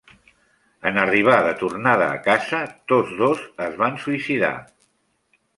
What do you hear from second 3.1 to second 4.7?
dos es van suïcidar.